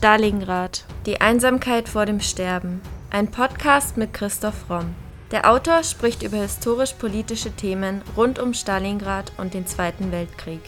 [0.00, 0.86] Stalingrad.
[1.04, 2.80] Die Einsamkeit vor dem Sterben.
[3.10, 4.94] Ein Podcast mit Christoph Romm.
[5.30, 10.62] Der Autor spricht über historisch-politische Themen rund um Stalingrad und den Zweiten Weltkrieg.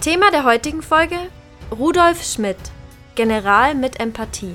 [0.00, 1.18] Thema der heutigen Folge:
[1.72, 2.70] Rudolf Schmidt,
[3.16, 4.54] General mit Empathie.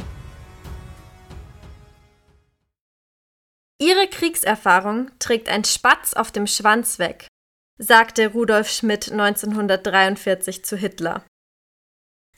[3.77, 7.27] Ihre Kriegserfahrung trägt ein Spatz auf dem Schwanz weg,
[7.77, 11.25] sagte Rudolf Schmidt 1943 zu Hitler.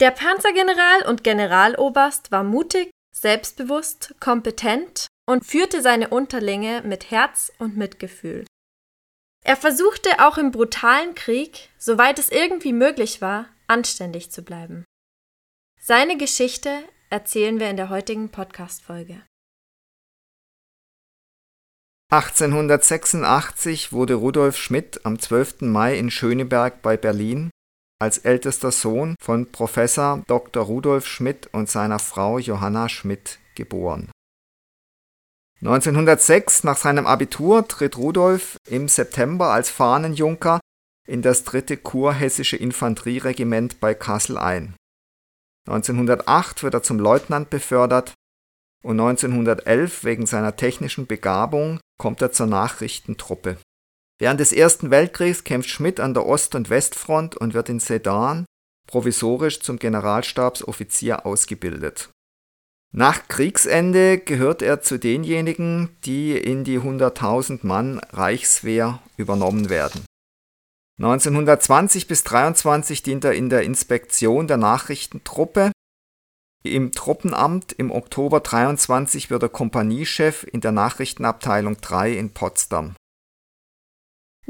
[0.00, 7.76] Der Panzergeneral und Generaloberst war mutig, selbstbewusst, kompetent und führte seine Unterlinge mit Herz und
[7.76, 8.46] Mitgefühl.
[9.44, 14.84] Er versuchte auch im brutalen Krieg, soweit es irgendwie möglich war, anständig zu bleiben.
[15.80, 19.22] Seine Geschichte erzählen wir in der heutigen Podcast-Folge.
[22.10, 25.62] 1886 wurde Rudolf Schmidt am 12.
[25.62, 27.50] Mai in Schöneberg bei Berlin
[27.98, 30.64] als ältester Sohn von Professor Dr.
[30.64, 34.10] Rudolf Schmidt und seiner Frau Johanna Schmidt geboren.
[35.60, 40.60] 1906, nach seinem Abitur, tritt Rudolf im September als Fahnenjunker
[41.08, 44.76] in das dritte Kurhessische Infanterieregiment bei Kassel ein.
[45.66, 48.14] 1908 wird er zum Leutnant befördert
[48.84, 53.58] und 1911 wegen seiner technischen Begabung kommt er zur Nachrichtentruppe.
[54.18, 58.44] Während des Ersten Weltkriegs kämpft Schmidt an der Ost- und Westfront und wird in Sedan
[58.86, 62.10] provisorisch zum Generalstabsoffizier ausgebildet.
[62.90, 70.04] Nach Kriegsende gehört er zu denjenigen, die in die 100.000 Mann Reichswehr übernommen werden.
[70.98, 75.70] 1920 bis 23 dient er in der Inspektion der Nachrichtentruppe
[76.64, 82.96] im Truppenamt im Oktober 23 wird er Kompaniechef in der Nachrichtenabteilung 3 in Potsdam.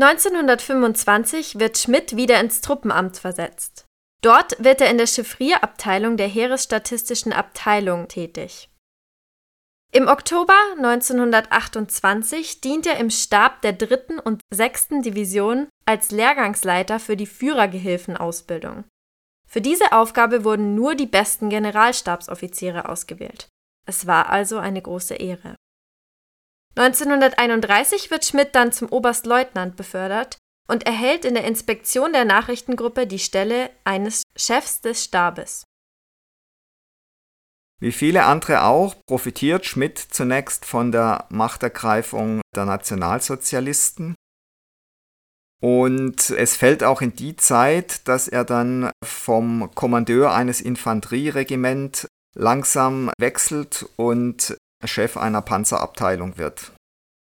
[0.00, 3.84] 1925 wird Schmidt wieder ins Truppenamt versetzt.
[4.22, 8.70] Dort wird er in der Chiffrierabteilung der Heeresstatistischen Abteilung tätig.
[9.90, 14.20] Im Oktober 1928 dient er im Stab der 3.
[14.22, 14.88] und 6.
[15.00, 18.84] Division als Lehrgangsleiter für die Führergehilfenausbildung.
[19.48, 23.48] Für diese Aufgabe wurden nur die besten Generalstabsoffiziere ausgewählt.
[23.86, 25.56] Es war also eine große Ehre.
[26.78, 33.18] 1931 wird Schmidt dann zum Oberstleutnant befördert und erhält in der Inspektion der Nachrichtengruppe die
[33.18, 35.64] Stelle eines Chefs des Stabes.
[37.80, 44.14] Wie viele andere auch profitiert Schmidt zunächst von der Machtergreifung der Nationalsozialisten
[45.60, 52.06] und es fällt auch in die Zeit, dass er dann vom Kommandeur eines Infanterieregiment
[52.36, 56.72] langsam wechselt und Chef einer Panzerabteilung wird.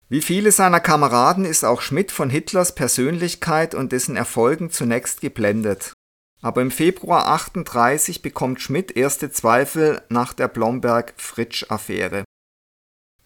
[0.09, 5.94] Wie viele seiner Kameraden ist auch Schmidt von Hitlers Persönlichkeit und dessen Erfolgen zunächst geblendet.
[6.42, 12.26] Aber im Februar 38 bekommt Schmidt erste Zweifel nach der Blomberg-Fritsch-Affäre.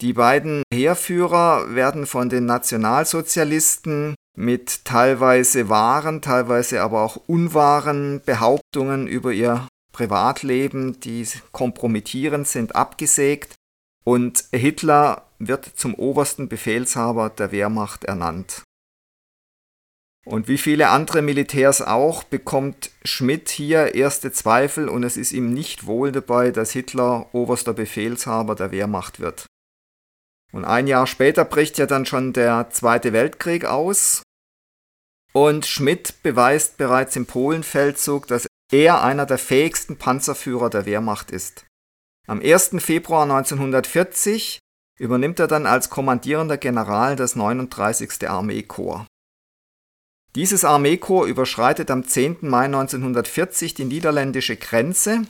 [0.01, 9.07] Die beiden Heerführer werden von den Nationalsozialisten mit teilweise wahren, teilweise aber auch unwahren Behauptungen
[9.07, 13.56] über ihr Privatleben, die kompromittierend sind, abgesägt
[14.07, 18.63] und Hitler wird zum obersten Befehlshaber der Wehrmacht ernannt.
[20.25, 25.53] Und wie viele andere Militärs auch, bekommt Schmidt hier erste Zweifel und es ist ihm
[25.53, 29.45] nicht wohl dabei, dass Hitler oberster Befehlshaber der Wehrmacht wird.
[30.53, 34.23] Und ein Jahr später bricht ja dann schon der Zweite Weltkrieg aus
[35.33, 41.66] und Schmidt beweist bereits im Polenfeldzug, dass er einer der fähigsten Panzerführer der Wehrmacht ist.
[42.29, 42.71] Am 1.
[42.79, 44.59] Februar 1940
[44.99, 48.29] übernimmt er dann als kommandierender General das 39.
[48.29, 49.05] Armeekorps.
[50.35, 52.39] Dieses Armeekorps überschreitet am 10.
[52.41, 55.21] Mai 1940 die niederländische Grenze.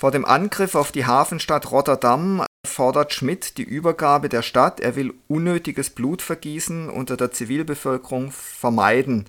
[0.00, 5.12] Vor dem Angriff auf die Hafenstadt Rotterdam fordert Schmidt die Übergabe der Stadt, er will
[5.28, 9.28] unnötiges Blutvergießen unter der Zivilbevölkerung vermeiden.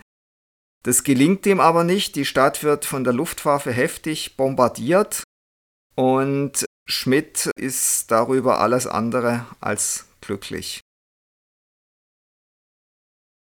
[0.84, 5.24] Das gelingt ihm aber nicht, die Stadt wird von der Luftwaffe heftig bombardiert
[5.96, 10.82] und Schmidt ist darüber alles andere als glücklich.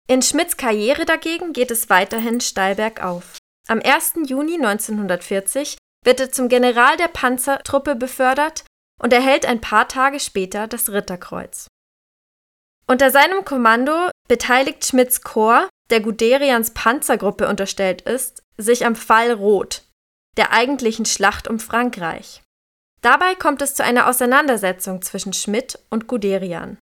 [0.06, 3.38] In Schmidts Karriere dagegen geht es weiterhin steil bergauf.
[3.68, 4.14] Am 1.
[4.26, 8.64] Juni 1940 wird er zum General der Panzertruppe befördert
[9.00, 11.68] und erhält ein paar Tage später das Ritterkreuz.
[12.86, 19.83] Unter seinem Kommando beteiligt Schmidts Korps, der Guderians Panzergruppe unterstellt ist, sich am Fall Roth,
[20.36, 22.42] der eigentlichen Schlacht um Frankreich.
[23.02, 26.78] Dabei kommt es zu einer Auseinandersetzung zwischen Schmidt und Guderian.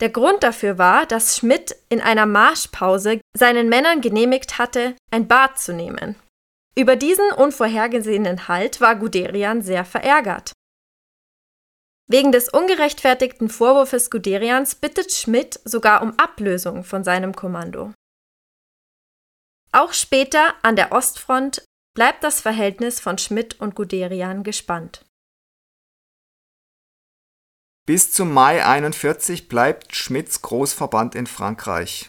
[0.00, 5.58] Der Grund dafür war, dass Schmidt in einer Marschpause seinen Männern genehmigt hatte, ein Bad
[5.58, 6.16] zu nehmen.
[6.74, 10.52] Über diesen unvorhergesehenen Halt war Guderian sehr verärgert.
[12.08, 17.92] Wegen des ungerechtfertigten Vorwurfs Guderians bittet Schmidt sogar um Ablösung von seinem Kommando.
[19.72, 25.04] Auch später an der Ostfront bleibt das Verhältnis von Schmidt und Guderian gespannt.
[27.84, 32.08] Bis zum Mai 41 bleibt Schmidts Großverband in Frankreich.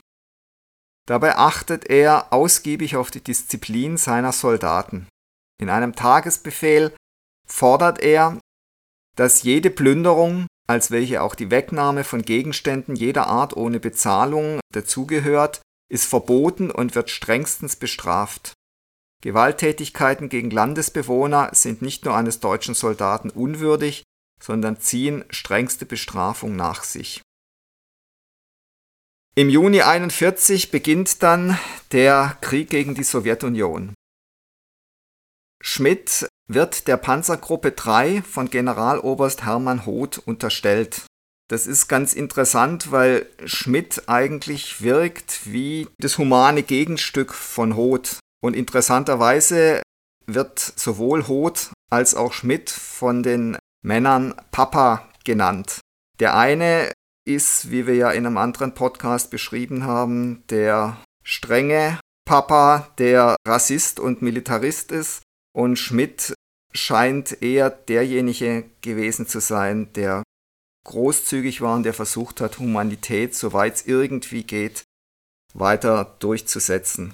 [1.07, 5.07] Dabei achtet er ausgiebig auf die Disziplin seiner Soldaten.
[5.59, 6.95] In einem Tagesbefehl
[7.45, 8.39] fordert er,
[9.15, 15.61] dass jede Plünderung, als welche auch die Wegnahme von Gegenständen jeder Art ohne Bezahlung dazugehört,
[15.91, 18.53] ist verboten und wird strengstens bestraft.
[19.23, 24.03] Gewalttätigkeiten gegen Landesbewohner sind nicht nur eines deutschen Soldaten unwürdig,
[24.41, 27.21] sondern ziehen strengste Bestrafung nach sich.
[29.35, 31.57] Im Juni 1941 beginnt dann
[31.93, 33.93] der Krieg gegen die Sowjetunion.
[35.63, 41.03] Schmidt wird der Panzergruppe 3 von Generaloberst Hermann Hoth unterstellt.
[41.49, 48.19] Das ist ganz interessant, weil Schmidt eigentlich wirkt wie das humane Gegenstück von Hoth.
[48.43, 49.81] Und interessanterweise
[50.25, 55.79] wird sowohl Hoth als auch Schmidt von den Männern Papa genannt.
[56.19, 56.91] Der eine
[57.25, 64.01] ist, wie wir ja in einem anderen Podcast beschrieben haben, der strenge Papa, der Rassist
[64.01, 65.23] und Militarist ist.
[65.55, 66.33] Und Schmidt
[66.73, 70.21] scheint eher derjenige gewesen zu sein, der
[70.85, 74.83] großzügig war und der versucht hat, Humanität, soweit es irgendwie geht,
[75.53, 77.13] weiter durchzusetzen.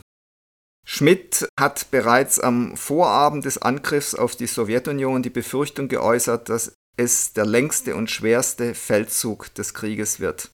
[0.92, 7.34] Schmidt hat bereits am Vorabend des Angriffs auf die Sowjetunion die Befürchtung geäußert, dass es
[7.34, 10.50] der längste und schwerste Feldzug des Krieges wird.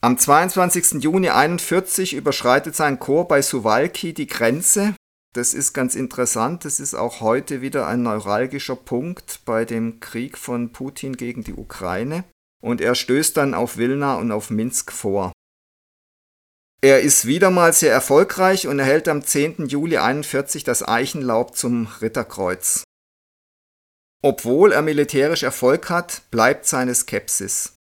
[0.00, 1.02] Am 22.
[1.02, 4.94] Juni 1941 überschreitet sein Korps bei Suwalki die Grenze.
[5.34, 6.64] Das ist ganz interessant.
[6.64, 11.52] Das ist auch heute wieder ein neuralgischer Punkt bei dem Krieg von Putin gegen die
[11.52, 12.24] Ukraine.
[12.62, 15.32] Und er stößt dann auf Wilna und auf Minsk vor.
[16.82, 19.66] Er ist wieder mal sehr erfolgreich und erhält am 10.
[19.66, 22.84] Juli 1941 das Eichenlaub zum Ritterkreuz.
[24.22, 27.74] Obwohl er militärisch Erfolg hat, bleibt seine Skepsis.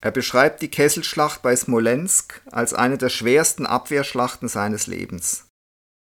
[0.00, 5.48] Er beschreibt die Kesselschlacht bei Smolensk als eine der schwersten Abwehrschlachten seines Lebens.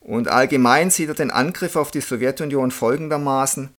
[0.04, 3.74] Und allgemein sieht er den Angriff auf die Sowjetunion folgendermaßen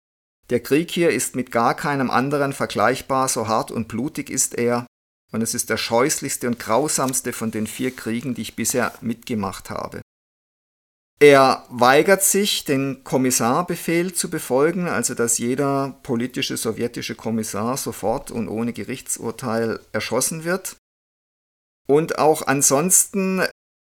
[0.50, 4.86] Der Krieg hier ist mit gar keinem anderen vergleichbar, so hart und blutig ist er,
[5.34, 9.68] und es ist der scheußlichste und grausamste von den vier Kriegen, die ich bisher mitgemacht
[9.68, 10.00] habe.
[11.18, 18.46] Er weigert sich, den Kommissarbefehl zu befolgen, also dass jeder politische sowjetische Kommissar sofort und
[18.46, 20.76] ohne Gerichtsurteil erschossen wird.
[21.88, 23.42] Und auch ansonsten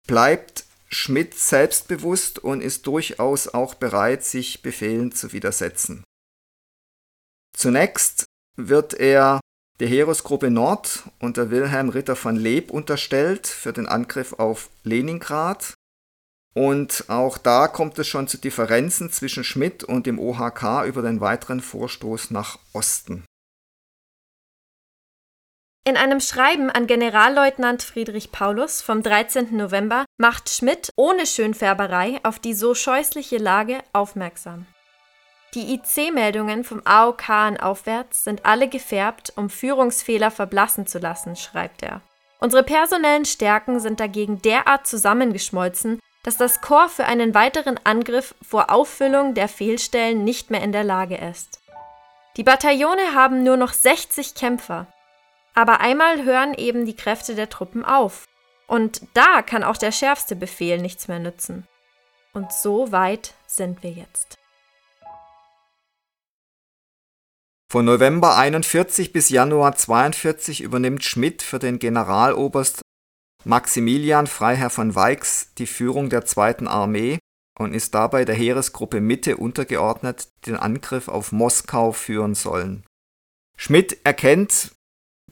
[0.07, 6.05] bleibt Schmidt selbstbewusst und ist durchaus auch bereit, sich Befehlen zu widersetzen.
[7.57, 8.25] Zunächst
[8.57, 9.41] wird er
[9.81, 15.75] der Heeresgruppe Nord unter Wilhelm Ritter von Leeb unterstellt für den Angriff auf Leningrad
[16.55, 21.21] und auch da kommt es schon zu Differenzen zwischen Schmidt und dem OHK über den
[21.21, 23.25] weiteren Vorstoß nach Osten.
[25.87, 29.55] In einem Schreiben an Generalleutnant Friedrich Paulus vom 13.
[29.55, 34.67] November macht Schmidt ohne Schönfärberei auf die so scheußliche Lage aufmerksam.
[35.55, 41.85] Die IC-Meldungen vom AOK an aufwärts sind alle gefärbt, um Führungsfehler verblassen zu lassen, schreibt
[41.85, 42.01] er.
[42.41, 48.71] Unsere personellen Stärken sind dagegen derart zusammengeschmolzen, dass das Korps für einen weiteren Angriff vor
[48.71, 51.61] Auffüllung der Fehlstellen nicht mehr in der Lage ist.
[52.37, 54.89] Die Bataillone haben nur noch 60 Kämpfer.
[55.55, 58.27] Aber einmal hören eben die Kräfte der Truppen auf.
[58.67, 61.69] Und da kann auch der schärfste Befehl nichts mehr nützen.
[62.33, 64.37] Und so weit sind wir jetzt.
[67.75, 72.83] Von November 41 bis Januar 42 übernimmt Schmidt für den Generaloberst
[73.45, 77.19] Maximilian Freiherr von Weix die Führung der Zweiten Armee
[77.59, 82.85] und ist dabei der Heeresgruppe Mitte untergeordnet, die den Angriff auf Moskau führen sollen.
[83.57, 84.71] Schmidt erkennt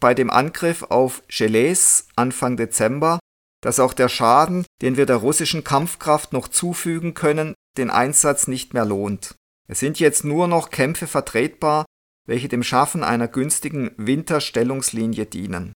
[0.00, 3.20] bei dem Angriff auf Geles Anfang Dezember,
[3.62, 8.74] dass auch der Schaden, den wir der russischen Kampfkraft noch zufügen können, den Einsatz nicht
[8.74, 9.36] mehr lohnt.
[9.68, 11.84] Es sind jetzt nur noch Kämpfe vertretbar,
[12.26, 15.72] welche dem Schaffen einer günstigen Winterstellungslinie dienen.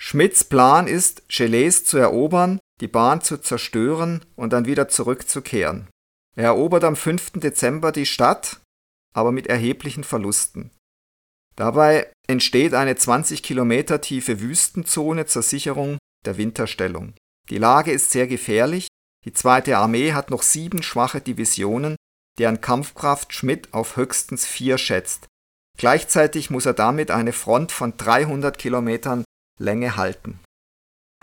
[0.00, 5.88] Schmidts Plan ist, Geles zu erobern, die Bahn zu zerstören und dann wieder zurückzukehren.
[6.36, 7.32] Er erobert am 5.
[7.34, 8.60] Dezember die Stadt,
[9.14, 10.70] aber mit erheblichen Verlusten.
[11.56, 17.14] Dabei entsteht eine 20 Kilometer tiefe Wüstenzone zur Sicherung der Winterstellung.
[17.48, 18.88] Die Lage ist sehr gefährlich,
[19.24, 21.96] Die zweite Armee hat noch sieben schwache Divisionen,
[22.38, 25.28] deren Kampfkraft Schmidt auf höchstens vier schätzt.
[25.78, 29.24] Gleichzeitig muss er damit eine Front von 300 Kilometern
[29.58, 30.40] Länge halten.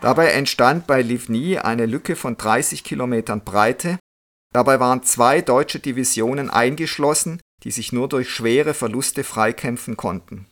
[0.02, 3.98] Dabei entstand bei Livny eine Lücke von 30 Kilometern Breite.
[4.52, 10.46] Dabei waren zwei deutsche Divisionen eingeschlossen, die sich nur durch schwere Verluste freikämpfen konnten.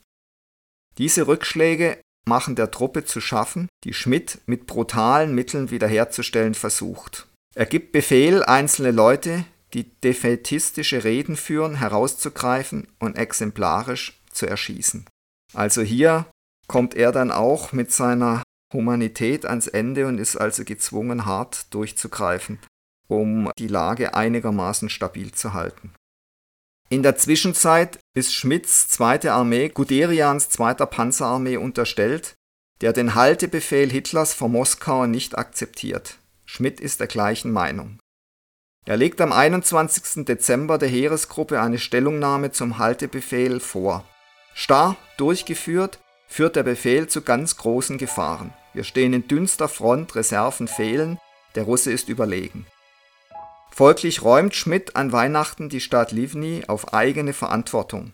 [0.99, 7.27] Diese Rückschläge machen der Truppe zu schaffen, die Schmidt mit brutalen Mitteln wiederherzustellen versucht.
[7.55, 15.07] Er gibt Befehl, einzelne Leute, die defätistische Reden führen, herauszugreifen und exemplarisch zu erschießen.
[15.55, 16.27] Also hier
[16.67, 22.59] kommt er dann auch mit seiner Humanität ans Ende und ist also gezwungen, hart durchzugreifen,
[23.09, 25.93] um die Lage einigermaßen stabil zu halten.
[26.89, 32.35] In der Zwischenzeit ist Schmidts zweite Armee Guderians zweiter Panzerarmee unterstellt,
[32.81, 36.19] der den Haltebefehl Hitlers vor Moskau nicht akzeptiert.
[36.47, 38.00] Schmidt ist der gleichen Meinung.
[38.87, 40.25] Er legt am 21.
[40.25, 44.05] Dezember der Heeresgruppe eine Stellungnahme zum Haltebefehl vor.
[44.55, 48.53] Starr durchgeführt, führt der Befehl zu ganz großen Gefahren.
[48.73, 51.19] Wir stehen in dünnster Front, Reserven fehlen,
[51.55, 52.67] der Russe ist überlegen.
[53.71, 58.13] Folglich räumt Schmidt an Weihnachten die Stadt Livny auf eigene Verantwortung.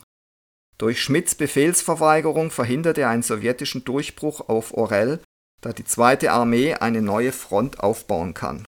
[0.79, 5.21] Durch Schmidts Befehlsverweigerung verhindert er einen sowjetischen Durchbruch auf Orel,
[5.63, 8.65] da die zweite Armee eine neue Front aufbauen kann.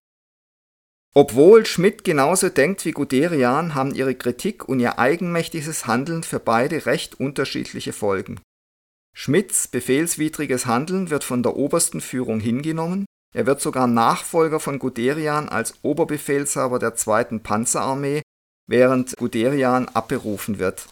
[1.15, 6.85] Obwohl Schmidt genauso denkt wie Guderian, haben ihre Kritik und ihr eigenmächtiges Handeln für beide
[6.85, 8.39] recht unterschiedliche Folgen.
[9.15, 15.49] Schmidts befehlswidriges Handeln wird von der obersten Führung hingenommen, er wird sogar Nachfolger von Guderian
[15.49, 18.21] als Oberbefehlshaber der zweiten Panzerarmee,
[18.67, 20.87] während Guderian abberufen wird.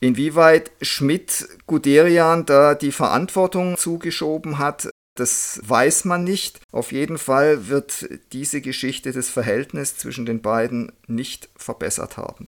[0.00, 6.60] Inwieweit Schmidt Guderian da die Verantwortung zugeschoben hat, das weiß man nicht.
[6.72, 12.46] Auf jeden Fall wird diese Geschichte das Verhältnis zwischen den beiden nicht verbessert haben.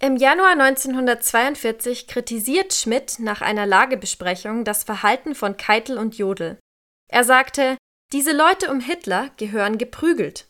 [0.00, 6.58] Im Januar 1942 kritisiert Schmidt nach einer Lagebesprechung das Verhalten von Keitel und Jodl.
[7.08, 7.78] Er sagte,
[8.12, 10.48] diese Leute um Hitler gehören geprügelt.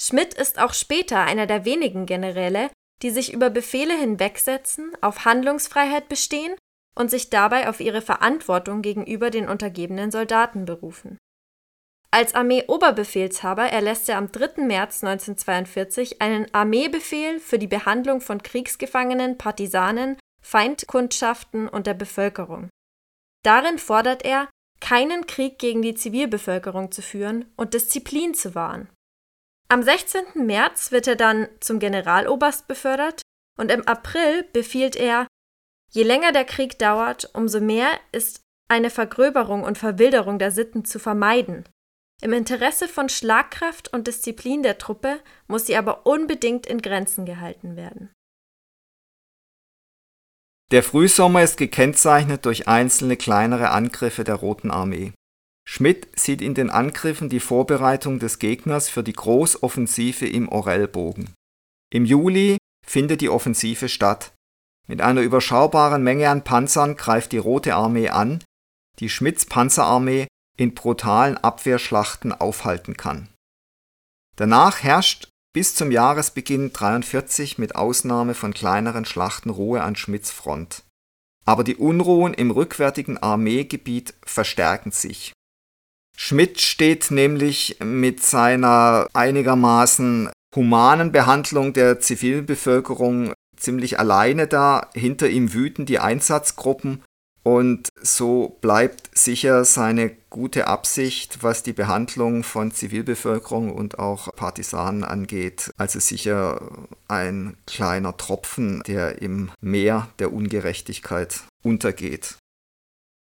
[0.00, 2.70] Schmidt ist auch später einer der wenigen Generäle,
[3.02, 6.56] die sich über Befehle hinwegsetzen, auf Handlungsfreiheit bestehen
[6.94, 11.18] und sich dabei auf ihre Verantwortung gegenüber den untergebenen Soldaten berufen
[12.14, 14.62] als Armee-Oberbefehlshaber erlässt er am 3.
[14.66, 22.68] März 1942 einen Armeebefehl für die Behandlung von Kriegsgefangenen, Partisanen, Feindkundschaften und der Bevölkerung.
[23.42, 28.90] Darin fordert er, keinen Krieg gegen die Zivilbevölkerung zu führen und Disziplin zu wahren.
[29.68, 30.22] Am 16.
[30.34, 33.22] März wird er dann zum Generaloberst befördert
[33.58, 35.26] und im April befiehlt er,
[35.92, 40.98] je länger der Krieg dauert, umso mehr ist eine Vergröberung und Verwilderung der Sitten zu
[40.98, 41.64] vermeiden.
[42.22, 47.76] Im Interesse von Schlagkraft und Disziplin der Truppe muss sie aber unbedingt in Grenzen gehalten
[47.76, 48.10] werden.
[50.70, 55.12] Der Frühsommer ist gekennzeichnet durch einzelne kleinere Angriffe der Roten Armee.
[55.68, 61.34] Schmidt sieht in den Angriffen die Vorbereitung des Gegners für die Großoffensive im Orellbogen.
[61.92, 62.56] Im Juli
[62.86, 64.32] findet die Offensive statt.
[64.88, 68.42] Mit einer überschaubaren Menge an Panzern greift die Rote Armee an,
[68.98, 73.28] die Schmidts Panzerarmee in brutalen Abwehrschlachten aufhalten kann.
[74.36, 80.82] Danach herrscht bis zum Jahresbeginn 43 mit Ausnahme von kleineren Schlachten Ruhe an Schmidts Front.
[81.44, 85.32] Aber die Unruhen im rückwärtigen Armeegebiet verstärken sich.
[86.16, 94.90] Schmidt steht nämlich mit seiner einigermaßen humanen Behandlung der Zivilbevölkerung ziemlich alleine da.
[94.94, 97.02] Hinter ihm wüten die Einsatzgruppen
[97.44, 105.02] und so bleibt sicher seine gute Absicht, was die Behandlung von Zivilbevölkerung und auch Partisanen
[105.02, 106.60] angeht, also sicher
[107.08, 112.36] ein kleiner Tropfen, der im Meer der Ungerechtigkeit untergeht.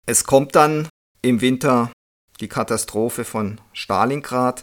[0.06, 0.88] Es kommt dann
[1.22, 1.90] im Winter
[2.40, 4.62] die Katastrophe von Stalingrad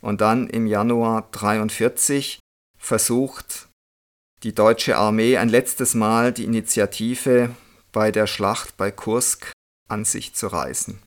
[0.00, 2.38] und dann im Januar 1943
[2.78, 3.68] versucht
[4.46, 7.50] die deutsche Armee ein letztes Mal die Initiative
[7.90, 9.50] bei der Schlacht bei Kursk
[9.88, 11.02] an sich zu reißen.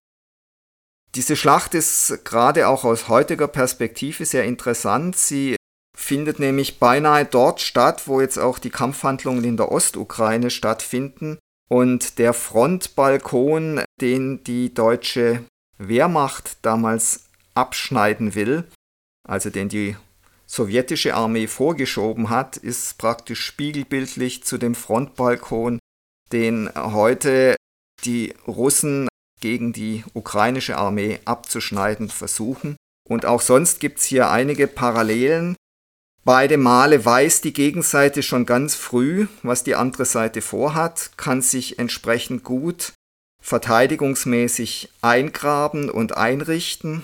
[1.15, 5.15] Diese Schlacht ist gerade auch aus heutiger Perspektive sehr interessant.
[5.15, 5.55] Sie
[5.97, 11.39] findet nämlich beinahe dort statt, wo jetzt auch die Kampfhandlungen in der Ostukraine stattfinden.
[11.69, 15.45] Und der Frontbalkon, den die deutsche
[15.77, 18.65] Wehrmacht damals abschneiden will,
[19.25, 19.95] also den die
[20.49, 25.79] sowjetische Armee vorgeschoben hat, ist praktisch spiegelbildlich zu dem Frontbalkon
[26.31, 27.55] den heute
[28.03, 29.07] die Russen
[29.41, 32.75] gegen die ukrainische Armee abzuschneiden versuchen.
[33.07, 35.55] Und auch sonst gibt es hier einige Parallelen.
[36.23, 41.79] Beide Male weiß die Gegenseite schon ganz früh, was die andere Seite vorhat, kann sich
[41.79, 42.93] entsprechend gut
[43.41, 47.03] verteidigungsmäßig eingraben und einrichten.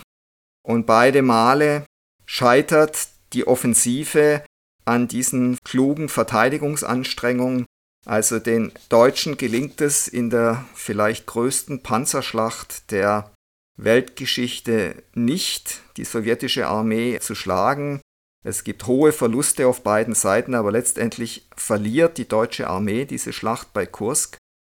[0.62, 1.84] Und beide Male
[2.26, 4.44] scheitert die Offensive
[4.84, 7.66] an diesen klugen Verteidigungsanstrengungen.
[8.06, 13.32] Also den Deutschen gelingt es in der vielleicht größten Panzerschlacht der
[13.76, 18.00] Weltgeschichte nicht, die sowjetische Armee zu schlagen.
[18.44, 23.72] Es gibt hohe Verluste auf beiden Seiten, aber letztendlich verliert die deutsche Armee diese Schlacht
[23.72, 24.38] bei Kursk.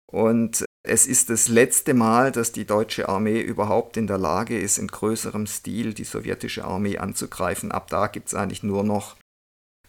[0.09, 4.77] Und es ist das letzte Mal, dass die deutsche Armee überhaupt in der Lage ist,
[4.77, 7.71] in größerem Stil die sowjetische Armee anzugreifen.
[7.71, 9.15] Ab da gibt es eigentlich nur noch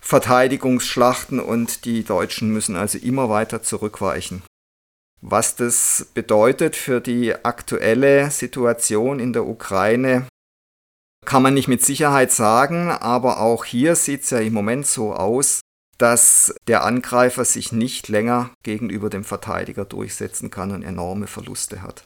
[0.01, 4.43] Verteidigungsschlachten und die Deutschen müssen also immer weiter zurückweichen.
[5.21, 10.27] Was das bedeutet für die aktuelle Situation in der Ukraine,
[11.25, 15.13] kann man nicht mit Sicherheit sagen, aber auch hier sieht es ja im Moment so
[15.13, 15.61] aus,
[15.99, 22.05] dass der Angreifer sich nicht länger gegenüber dem Verteidiger durchsetzen kann und enorme Verluste hat.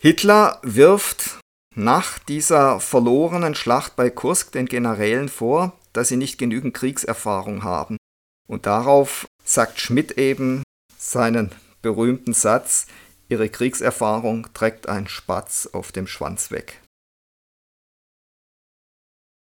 [0.00, 1.38] Hitler wirft
[1.74, 7.96] nach dieser verlorenen Schlacht bei Kursk den Generälen vor, dass sie nicht genügend Kriegserfahrung haben.
[8.46, 10.62] Und darauf sagt Schmidt eben
[10.98, 12.86] seinen berühmten Satz,
[13.28, 16.80] ihre Kriegserfahrung trägt ein Spatz auf dem Schwanz weg.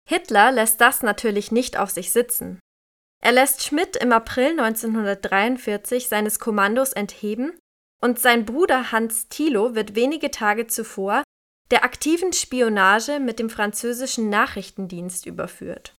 [0.07, 2.59] Hitler lässt das natürlich nicht auf sich sitzen.
[3.23, 7.57] Er lässt Schmidt im April 1943 seines Kommandos entheben
[8.01, 11.23] und sein Bruder Hans Thilo wird wenige Tage zuvor
[11.71, 15.95] der aktiven Spionage mit dem französischen Nachrichtendienst überführt.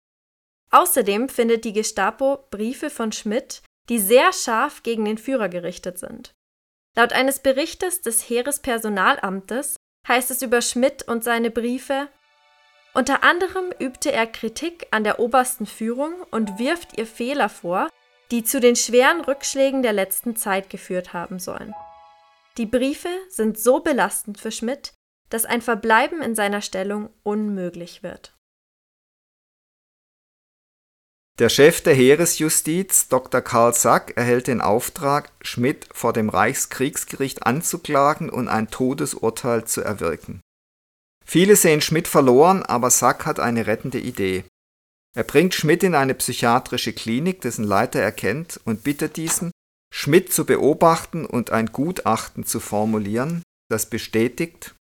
[0.71, 6.33] Außerdem findet die Gestapo Briefe von Schmidt, die sehr scharf gegen den Führer gerichtet sind.
[6.97, 12.09] Laut eines Berichtes des Heerespersonalamtes heißt es über Schmidt und seine Briefe
[12.95, 17.89] unter anderem übte er Kritik an der obersten Führung und wirft ihr Fehler vor,
[18.31, 21.75] die zu den schweren Rückschlägen der letzten Zeit geführt haben sollen.
[22.57, 24.93] Die Briefe sind so belastend für Schmidt,
[25.31, 28.35] dass ein Verbleiben in seiner Stellung unmöglich wird.
[31.39, 33.41] Der Chef der Heeresjustiz, Dr.
[33.41, 40.41] Karl Sack, erhält den Auftrag, Schmidt vor dem Reichskriegsgericht anzuklagen und ein Todesurteil zu erwirken.
[41.29, 44.45] Viele sehen Schmidt verloren, aber Sack hat eine rettende Idee.
[45.15, 49.51] Er bringt Schmidt in eine psychiatrische Klinik, dessen Leiter er kennt, und bittet diesen,
[49.93, 54.75] Schmidt zu beobachten und ein Gutachten zu formulieren, das bestätigt,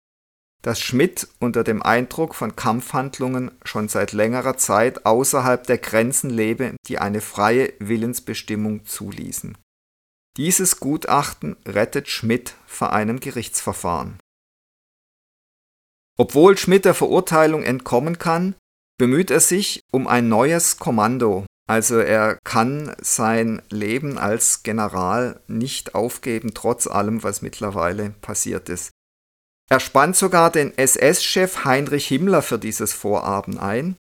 [0.60, 6.74] dass Schmidt unter dem Eindruck von Kampfhandlungen schon seit längerer Zeit außerhalb der Grenzen lebe,
[6.88, 9.56] die eine freie Willensbestimmung zuließen.
[10.36, 14.18] Dieses Gutachten rettet Schmidt vor einem Gerichtsverfahren.
[16.16, 18.54] Obwohl Schmidt der Verurteilung entkommen kann,
[18.98, 25.94] bemüht er sich um ein neues Kommando, also er kann sein Leben als General nicht
[25.94, 28.90] aufgeben, trotz allem, was mittlerweile passiert ist.
[29.70, 33.96] Er spannt sogar den SS-Chef Heinrich Himmler für dieses Vorhaben ein,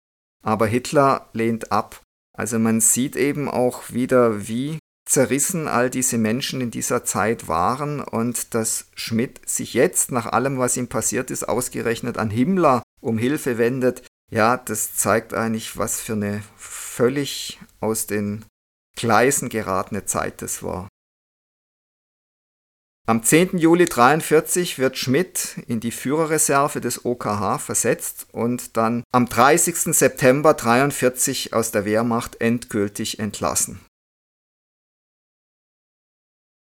[0.42, 2.01] aber Hitler lehnt ab.
[2.37, 4.79] Also man sieht eben auch wieder, wie
[5.11, 10.59] zerrissen all diese Menschen in dieser Zeit waren und dass Schmidt sich jetzt nach allem,
[10.59, 16.01] was ihm passiert ist, ausgerechnet an Himmler um Hilfe wendet, ja, das zeigt eigentlich, was
[16.01, 18.44] für eine völlig aus den
[18.96, 20.88] Gleisen geratene Zeit das war.
[23.09, 23.59] Am 10.
[23.59, 29.96] Juli 1943 wird Schmidt in die Führerreserve des OKH versetzt und dann am 30.
[29.96, 33.81] September 1943 aus der Wehrmacht endgültig entlassen.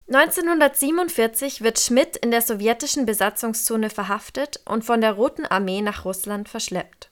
[0.08, 6.48] 1947 wird Schmidt in der sowjetischen Besatzungszone verhaftet und von der Roten Armee nach Russland
[6.48, 7.10] verschleppt.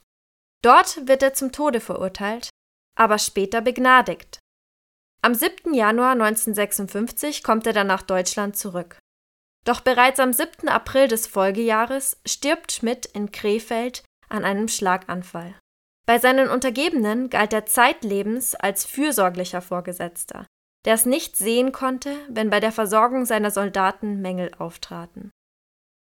[0.61, 2.49] Dort wird er zum Tode verurteilt,
[2.97, 4.39] aber später begnadigt.
[5.21, 5.73] Am 7.
[5.73, 8.97] Januar 1956 kommt er dann nach Deutschland zurück.
[9.65, 10.69] Doch bereits am 7.
[10.69, 15.55] April des Folgejahres stirbt Schmidt in Krefeld an einem Schlaganfall.
[16.05, 20.45] Bei seinen Untergebenen galt er zeitlebens als fürsorglicher Vorgesetzter
[20.85, 25.31] der es nicht sehen konnte, wenn bei der Versorgung seiner Soldaten Mängel auftraten.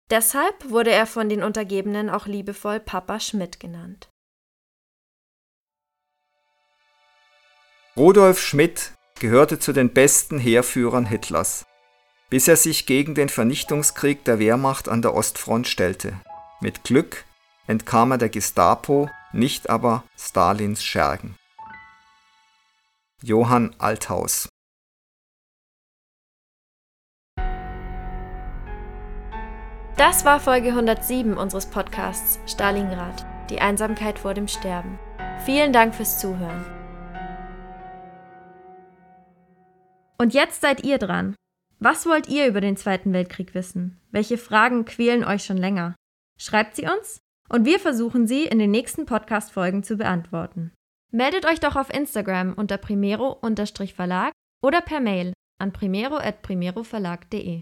[0.09, 4.09] Deshalb wurde er von den Untergebenen auch liebevoll Papa Schmidt genannt.
[7.97, 11.65] Rudolf Schmidt gehörte zu den besten Heerführern Hitlers,
[12.29, 16.19] bis er sich gegen den Vernichtungskrieg der Wehrmacht an der Ostfront stellte.
[16.61, 17.25] Mit Glück
[17.67, 21.35] entkam er der Gestapo, nicht aber Stalins Schergen.
[23.21, 24.49] Johann Althaus
[30.01, 33.23] Das war Folge 107 unseres Podcasts Stalingrad.
[33.51, 34.97] die Einsamkeit vor dem Sterben.
[35.45, 36.65] Vielen Dank fürs Zuhören.
[40.17, 41.35] Und jetzt seid ihr dran.
[41.77, 44.01] Was wollt ihr über den Zweiten Weltkrieg wissen?
[44.09, 45.93] Welche Fragen quälen euch schon länger?
[46.35, 50.71] Schreibt sie uns und wir versuchen sie in den nächsten Podcast-Folgen zu beantworten.
[51.11, 54.31] Meldet euch doch auf Instagram unter primero-verlag
[54.63, 57.61] oder per Mail an primero.primeroverlag.de.